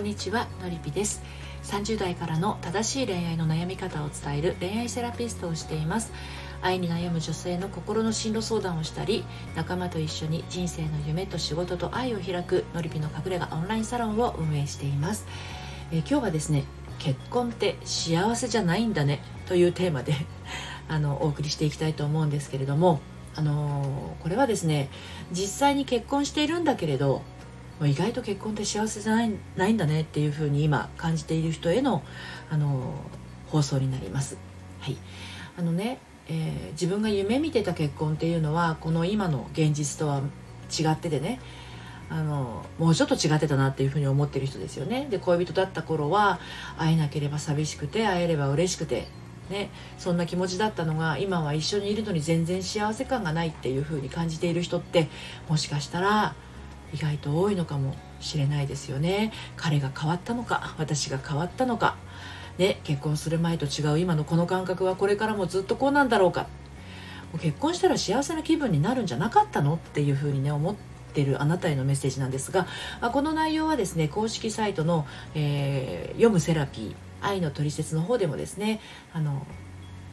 [0.00, 1.22] んにちはのりぴです。
[1.64, 6.10] 30代からの正しい恋愛の悩み方を伝える恋愛セラピストをしています。
[6.62, 9.24] 愛に悩む女性の心の進路相談をしたり
[9.56, 15.26] 仲間と一緒に人生の夢と仕事と愛を開くのりぴの隠れ家オンラインサロンを運営しています、
[15.90, 16.64] え、今日はですね
[16.98, 20.14] 結婚って幸せじゃないんだねというテーマで
[20.86, 23.00] あのお送りしていきたいと思うんですけれども
[23.36, 24.90] あのー、これはですね
[25.32, 27.22] 実際に結婚しているんだけれど
[27.86, 32.02] 意外と結婚って幸せじゃないないんだねっていうふうに今感じている人への、
[32.50, 32.94] あの
[33.48, 34.38] 放送になります。
[34.80, 34.96] はい、
[35.58, 35.98] あのね、
[36.28, 40.22] えー、自分が夢見てた結婚っていうのはこの今の現実とは
[40.70, 41.40] 違っててね
[42.08, 46.40] あのもうちょっと違ってたなっていうふうに思ってる人ですよねで恋人だった頃は
[46.78, 49.06] 会えなければ寂しくて会えれば嬉しくて
[49.48, 55.08] ねそんな気持ちだったのが今は一緒にいるのに全然幸せ感がないっていうふうに感じている人って
[55.48, 56.34] もしかしたら
[56.92, 59.32] 意外と多いのかもしれないですよね。
[59.56, 61.96] 彼が変わったのか私が変わったのか。
[62.58, 66.46] ね結婚する前と違う今のこの感覚はこれからもずっとこうなんだろうか。
[67.38, 70.74] 結婚したら幸せな気分になるんじゃなかったのっていうふうにね思っ
[71.14, 72.66] てるあなたへのメッセージなんですが
[73.12, 78.80] この内容はですね公式サイトの、えー、読むセラピー愛のトリセツの方でもですね
[79.12, 79.46] あの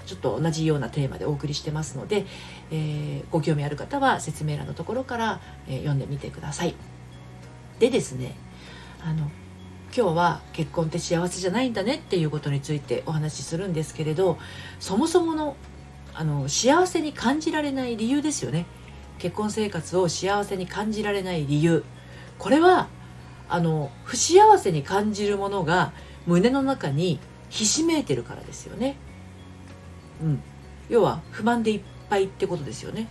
[0.07, 2.25] ちょっと同じようなテーマでお送りしてますので、
[2.71, 6.73] えー、ご興味ある方は説明欄のところから、えー、読んでみてください。
[7.79, 8.35] でですね
[9.03, 9.29] あの
[9.95, 14.37] 今日は結婚って幸せじゃないんだねっていうことについてお話しするんですけれど
[14.79, 15.55] そもそもの
[16.13, 18.65] あの幸せに感じられない理由ですよね。
[19.19, 21.83] 結婚生活を幸せに感じられない理由。
[22.39, 22.87] これは
[23.49, 25.91] あの不幸せに感じるものが
[26.25, 27.19] 胸の中に
[27.49, 28.95] ひしめいてるからですよね。
[30.21, 30.41] うん、
[30.89, 33.07] 要は不満でいっぱいってことですよね。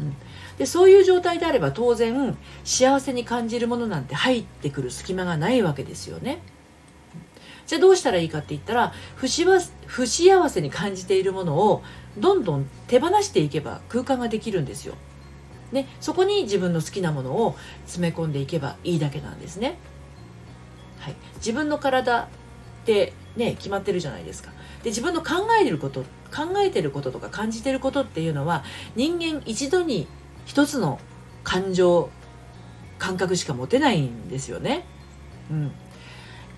[0.00, 0.16] うん、
[0.58, 6.42] でそういう状態であれば当然幸せに感じるものなんて入ってくる隙間がないわけですよね。
[7.66, 9.44] じゃあどうしたらいいかって言ったら不幸
[9.86, 11.82] 不幸せに感じているものを
[12.18, 14.94] どんどん手放していけば空間ができるんですよ。
[15.72, 17.56] ね、そこに自分の好きなものを
[17.86, 19.76] 詰め込んでいけばいいだけなんですね。
[21.00, 22.28] はい、自分の体
[22.84, 24.50] ってね決まってるじゃないですか。
[24.82, 28.62] で自分の考えてること考えてることとか感じてることっていうのは
[28.94, 30.06] 人間一度に
[30.44, 31.00] 一つの
[31.42, 32.10] 感情
[32.98, 34.84] 感覚しか持てないんですよね。
[35.50, 35.72] うん、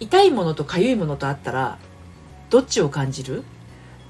[0.00, 1.78] 痛いものと痒いものとあったら
[2.50, 3.44] どっちを感じる？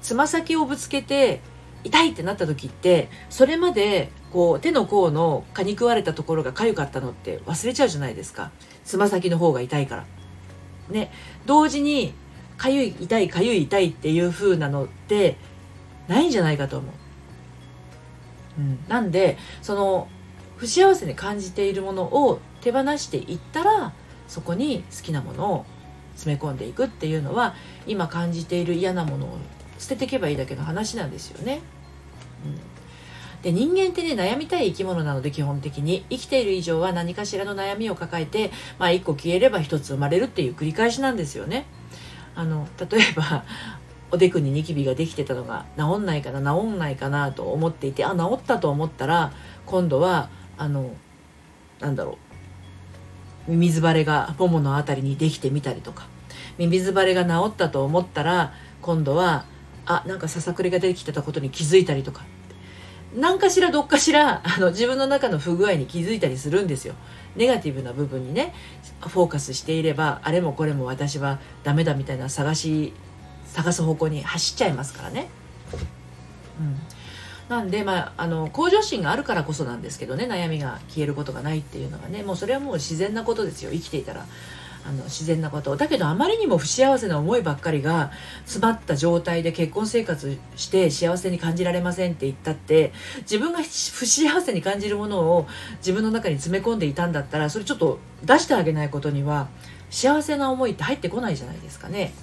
[0.01, 1.41] つま先をぶつけて
[1.83, 8.51] 痛いってなった時ってそれまでこう手の甲の蚊に食われたところが痒かったのって忘れちゃうじゃないですか
[8.83, 10.05] つま先の方が痛いから。
[10.89, 11.11] ね
[11.45, 12.13] 同時に
[12.57, 15.37] かゆい痛いかゆい痛いっていう風なのって
[16.07, 16.91] ないんじゃないかと思う。
[18.59, 20.07] うん、なんでその
[20.55, 23.93] 不幸せに感じているものを手放していったら
[24.27, 25.65] そこに好きなものを
[26.15, 27.53] 詰め込んでいくっていうのは
[27.85, 29.37] 今感じている嫌なものを
[29.77, 31.61] 捨てていけばいいだけの話なんですよね。
[32.45, 32.76] うん
[33.41, 36.05] で人間ってね悩みたい生き物なので基本的に。
[36.09, 41.65] 生きている以上は何かしらの悩みを抱えて、まあ、1個消えれば1つ生まれるっていう繰り返しなんですよね。
[42.35, 43.43] あの例えば
[44.11, 49.33] おでくにニキビができてたのが治んないかな治んないかなと思っていてあ治ったと思ったら
[49.65, 50.91] 今度はあの
[51.79, 52.17] なんだろ
[53.47, 53.51] う。
[53.51, 56.07] ミミズバレがももの辺りにできてみたりとか。
[56.57, 59.45] ミミズバレが治ったと思ったら今度は
[59.85, 62.25] あなんかささくれができてたことに気づいたりとか。
[63.15, 66.95] 何かしらどっかしら あの自分の中の不具合に気づいたりするんですよ。
[67.35, 68.53] ネガティブな部分にね
[68.99, 72.93] フォーカスしていればあれもこれも私はダメだみたいな探し
[73.45, 75.29] 探す方向に走っちゃいますからね。
[76.59, 76.79] うん、
[77.49, 84.25] なんで、まあ、あの向上心があるからこそなんですけどね悩みが消えることがないっていうのがねもうそれはもう自然なことですよ生きていたら
[84.87, 88.11] あの自然なことだけどあまりにも不幸せな思いばっかりが
[88.45, 93.65] 詰まった状態で結婚生活して幸せに感じられませんって言ったって自分が不
[94.05, 95.47] 幸せに感じるものを
[95.79, 99.49] 自分の中に詰め込んでいたんだったらそれちょっと出してあげないことには
[99.89, 102.13] 幸せな思いって入ってこないじゃないですかね。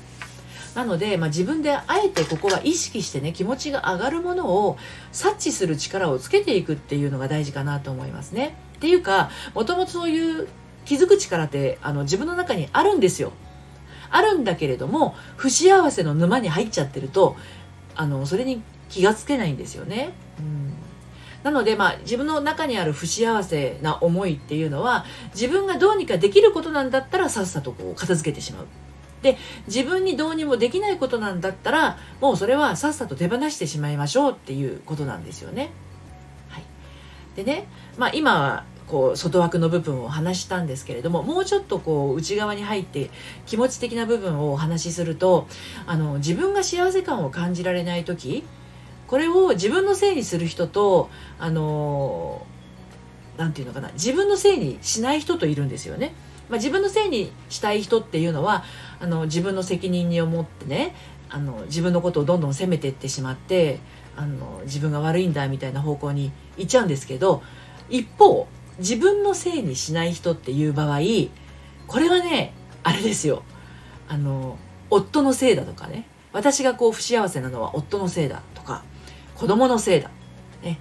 [0.75, 4.77] なので、まあ、自分であえてここは意識してね気持ちが上がるものを
[5.13, 8.57] 察知する力をつけていくっていうのが大事かなと思いますね。
[8.77, 10.49] っていうかもともとそういう
[10.85, 13.33] 気づく力ってあの自分の中にあるんですよ。
[14.11, 17.37] あるんだけれども不幸せの沼に入っちゃってると
[17.97, 20.13] あのそれに気がつけないんですよね。
[20.39, 20.75] うん
[21.45, 25.05] なので、まあ、自分の中にある不幸せな思いっていうのは
[25.35, 28.67] 自分がどうにかできることなんだったらさっさとこう片付けてしまう。
[29.21, 35.71] で自分にどうにもできないことなんだったらもうそれはさっさと手放してしまいましょうっていうことなんですよね。
[36.49, 36.63] はい、
[37.37, 37.67] でね、
[37.99, 43.11] まあ、今はこう外枠の部分を話したんですけれどももうちょっとこう内側に入って
[43.47, 45.47] 気持ち的な部分をお話しすると
[45.87, 48.45] あの自分が幸せ感を感じられない時
[49.07, 52.47] これを自分のせいにする人とあの
[53.37, 56.15] 何て言うのかな自分のせいにしない人といるんですよね。
[56.49, 58.65] まあ、自分のせいにしたい人っていうのは
[59.01, 60.95] あの自分の責任に思ってね
[61.31, 63.81] あの自分のことをどんどん責めていってしまって
[64.15, 67.43] あの自分が悪いんだみたいな方向に行っちゃうんですけど
[67.89, 68.47] 一方
[68.79, 71.01] 自分のせいにしない人っていう場合
[71.87, 73.43] これはねあれですよ。
[74.09, 74.59] あの
[74.91, 76.07] 夫のせいだとかね。
[76.33, 78.83] 私がこう不幸せなのは夫のせいだとか
[79.37, 80.11] 子供のせいだ、
[80.63, 80.81] ね、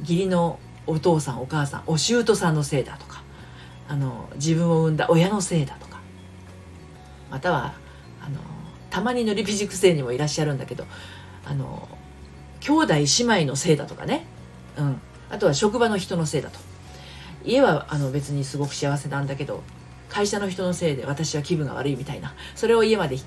[0.00, 3.22] 義理のお父さんお母さんお舅さんのせいだとか
[3.86, 6.00] あの自分を産んだ親のせいだとか。
[7.30, 7.74] または
[8.22, 8.40] あの
[8.90, 10.86] たまにのりぴ塾生にもいらっしゃるんだけど
[11.44, 11.88] あの
[12.60, 14.26] 兄弟姉妹のせいだとかね、
[14.78, 15.00] うん、
[15.30, 16.58] あとは職場の人のせいだと。
[17.44, 19.62] 家はあの別にすごく幸せなんだけど
[20.08, 23.18] 会社の人のせいで私は気分が悪いみたいなそれを家まで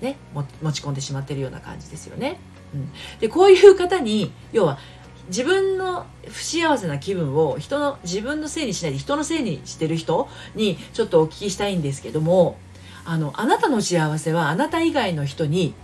[0.00, 2.38] ね持ち込んでしまってるような感じですよね。
[2.74, 2.90] うん、
[3.20, 4.78] でこういう方に要は
[5.28, 12.58] 自分の不幸せな気分を人の自分のせいにしないで人のせいにしてる人にちょっとお聞きしたいんですけども
[13.04, 15.74] あのあなたの幸せはあなた以外の人に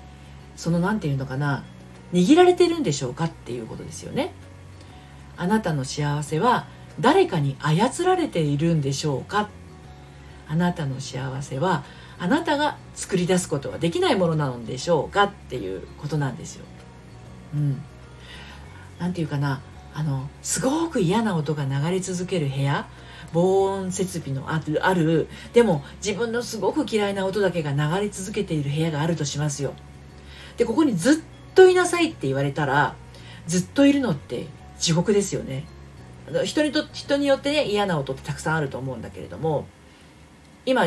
[0.56, 1.64] その何て言うのかな
[2.12, 4.32] 握られてるんでしょうかっていうことですよね。
[5.36, 6.66] あなたの幸せは
[7.00, 9.48] 誰かに操られているんでしょうか？
[10.48, 11.84] あなたの幸せは
[12.18, 15.24] あなたが作り出すことはできないものなのでしょうか？
[15.24, 16.64] っていうことなんですよ。
[17.54, 17.82] うん。
[18.98, 19.60] なんていうかな？
[19.94, 22.86] あのすごく嫌な音が流れ続ける部屋？
[23.32, 29.72] 防音設備のあるあるでも自分のすごく嫌いな音だけが流れ続けている部屋があるとしますよ。
[30.58, 31.22] でここにずっ
[31.54, 32.94] といなさいって言われたら
[33.46, 34.48] ずっといるのって
[34.78, 35.64] 地獄ですよね。
[36.44, 39.66] 人にと人によってね嫌な音ってたくさんあると思うんだけれども
[40.66, 40.86] 今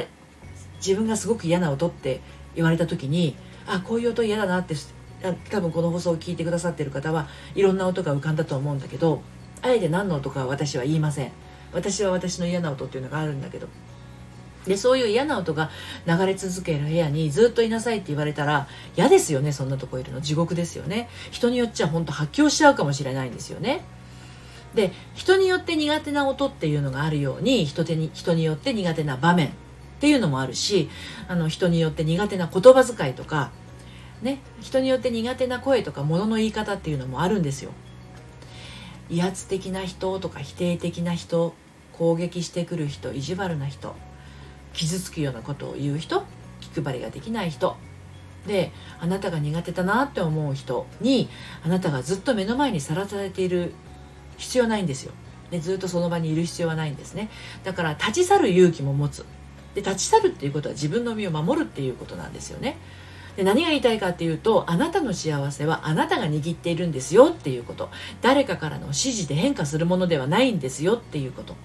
[0.78, 2.22] 自分がすごく嫌な音って
[2.56, 3.36] 言われた時に
[3.68, 4.76] あこういう音嫌だなって
[5.50, 9.22] 多分この放送を聞いてくださってる方はいろんな音が浮かんだと思うんだけど
[9.62, 11.32] あえて何の音かは私は言いません。
[11.74, 13.68] 私は私の嫌な音っていうのがあるんだけど。
[14.68, 15.70] でそういう嫌な音が
[16.08, 18.68] 流れ続ける部屋にずっといなさいって言われたら
[18.98, 20.22] 嫌ですよねそんなとこいるの。
[20.22, 21.10] 地獄ですよね。
[21.32, 23.84] 人によっちゃ本当発狂しちゃうかもしれないんですよね。
[24.76, 29.52] で人によって苦手な音っていうのがあるように人手に人によって苦手な場面っ
[30.00, 30.90] ていうのもあるし
[31.28, 33.52] あの人によって苦手な言葉遣いとか、
[34.22, 37.72] ね、人によって苦手な声とか物の言い方っていうのもあるんですよ。
[39.10, 41.54] 威圧的な人とか否定的な人
[41.94, 43.96] 攻撃してくる人意地悪な人
[44.74, 46.24] 傷つくようなことを言う人
[46.60, 47.78] 気配りができない人
[48.48, 51.30] であなたが苦手だなって思う人に
[51.64, 53.74] あなたがずっと目の前にさらされている
[54.38, 55.12] 必要ないんですよ。
[55.52, 57.30] でずっとその場にいる必要はないんですね。
[57.64, 59.26] だから立ち去る勇気も持つ。
[59.76, 62.78] で立ち去るっていうことは自分の身を守るっていうことなんですよね。
[63.36, 67.90] で何が言いたいかっていうとあなたの幸せはあなたが握っているんですよっていうこと
[68.22, 71.56] 誰かからの指示で変化するものではないんですよっていうこと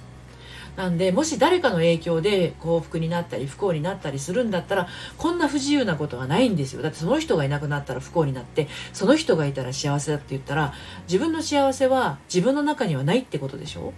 [0.76, 4.88] なんでもし誰かの影響で幸福になったり不幸になったりするんだったら
[5.19, 6.82] こんな不自由なことはないんですよ。
[6.82, 10.72] だってその人がいなくなったら不幸になってその人がいたら幸せだって言ったら
[11.06, 13.93] 自分の幸せは自分の中にはないってことでしょ？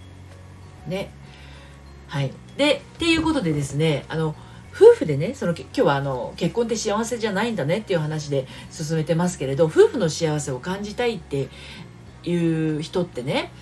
[0.88, 1.10] ね。
[2.08, 2.32] はい。
[2.56, 4.34] でっていうことでですねあの
[4.74, 11.48] 夫婦でねその今日はあの結婚って幸せじゃないんだねっていう話で進めてますけれど夫婦の幸せを感じたいって
[12.24, 13.52] いう人ってね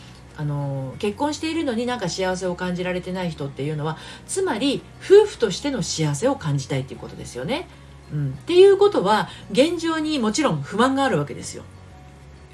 [0.41, 7.69] あの結婚しているのになんか幸せを感じられてない人っていうのはつまり夫婦としての幸せを感じたいっていうことですよね。
[8.11, 11.65] うん、っていうことは現状にもちろん不満があるわけですよ。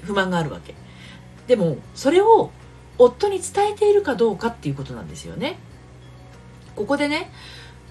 [0.03, 0.75] 不満があるわけ。
[1.47, 2.51] でもそれを
[2.97, 5.57] 夫に伝えているかどうかっていうことなんですよね。
[6.75, 7.31] ここでね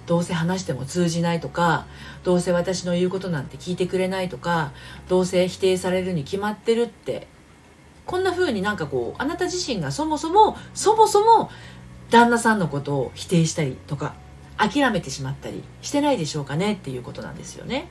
[0.05, 1.87] どうせ話しても通じないとか
[2.23, 4.73] どうせ私の言うことなんて聞いてくれないとか
[5.09, 7.29] どうせ否定されるに決まってるって
[8.07, 11.51] こんな風になんかこうあなた自身がそもそもそもそも
[12.11, 14.15] 旦那さんのことを否定したりとか
[14.57, 17.89] 諦めてしまったりしてないでしょうかねっていうことなんですよね。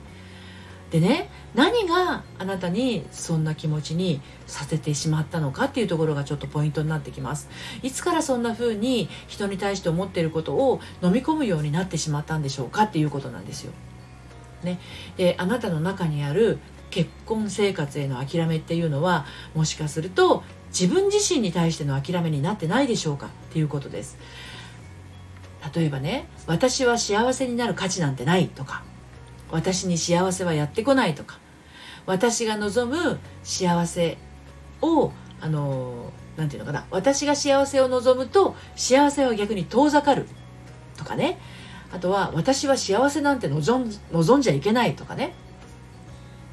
[0.90, 7.48] でね何があなたにそんな気持ちにさせてしまったのかっていうところがちょっとポイントになってきます。
[7.82, 13.72] いつからそんな風に人に対して思っていることを飲み込むようになってしまったんでしょうかっていうことなんですよ。
[14.62, 14.78] ね。
[15.16, 16.58] であなたの中にある
[16.96, 24.16] 結婚生活への諦めっていうのはもしかすると自分自身に対しての諦めになってないでしょうかっていうことです。
[25.74, 28.82] 例えばね私は幸せになる価値なんてないとか
[29.50, 31.38] 私に幸せはやってこないとか
[32.06, 34.16] 私が望む幸せ
[34.80, 35.12] を
[35.42, 40.26] あの何て言うのかな私が幸せを望むと幸せは逆に遠ざかる
[40.96, 41.38] とかね。
[41.92, 45.34] あとは私は幸せなんて望ん望んじゃいけないとかね、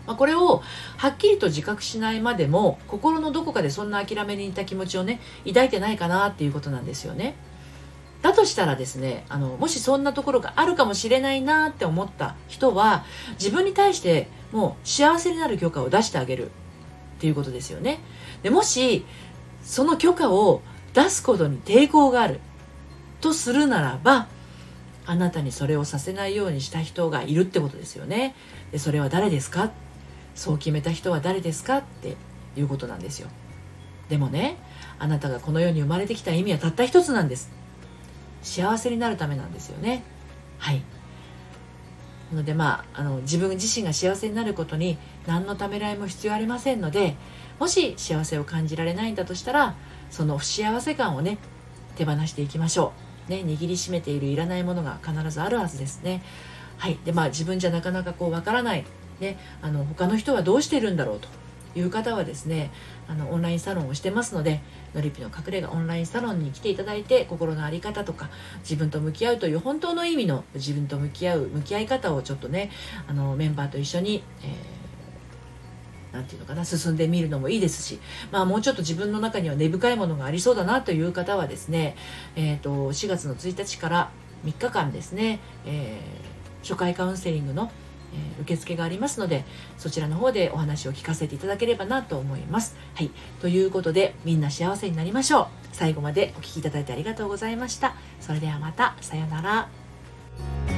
[0.05, 0.61] まあ、これを
[0.97, 7.35] はっきりと自覚しないまでも心のどこかでそんな諦めに似た気持ちをね抱いてないかなっていうことなんですよね。
[8.21, 16.51] だとしたらですねあのもしそんなところがあるかもしれないなって思った人は自分に対してもう幸せになる許可を出してあげる。
[17.17, 17.99] っていうことですよね。
[18.41, 19.05] でもし
[19.63, 20.61] その許可を
[20.93, 22.41] 出すことに抵抗がある。
[23.21, 24.27] とするならば
[25.05, 28.35] あなたにそれをさせないようにした人がいるってことですよね。
[28.71, 29.71] でそれは誰ですか？
[30.35, 32.15] そう決めた人は誰ですかって
[32.57, 33.29] いうことなんですよ。
[34.09, 34.57] でもね
[34.99, 37.51] あなたがこの世に生まれてきた意味はたった一つなんです。
[38.41, 40.03] 幸せになるためなんですよね。
[40.57, 40.81] はい。
[42.31, 44.97] なのでまああの自分自身が幸せになることに
[45.27, 47.15] 何のためらいも必要ありませんので
[47.59, 49.75] もし幸せを感じられないんだとしたら
[50.09, 51.37] その不幸せ感をね
[51.95, 52.91] 手放していきましょ
[53.27, 56.23] う、ね、握りしめているいらないものが必ずあるはずですね。
[56.77, 56.97] はい。
[57.05, 58.85] でまあ自分じゃなかなかこうわからない、
[59.19, 61.27] ね、あの他の人はどうしてるんだろうと
[61.75, 62.71] いう方はですね
[63.07, 64.61] あのオンラインサロンをしてますので
[64.93, 68.29] のりぴの隠れ家オンラインサロンに来ていただいて心の在り方とか
[68.59, 72.69] 自分と向き合うという本当の意味の自分と向き合う向き合い方をちょっとね
[73.07, 74.83] あのメンバーと一緒に、えー
[76.13, 77.99] 何て言うのかな進んでみるのもいいですし、
[78.31, 81.95] まあ、もうちょっと自分の中には根深いものがありそうだなという方はですね、
[82.35, 84.11] えーと、4月の1日から
[84.45, 87.71] 3日間ですね、えー、初回カウンセリングの
[88.37, 89.45] え、受付がありますので
[89.77, 92.75] そちらの方でお話を聞かせていただければなと思います。
[92.95, 95.47] はい、ということでみんな幸せになりましょう。
[95.71, 97.95] 最後までお聴きいただいてありがとうございました。
[98.19, 100.72] それではまたさようなら。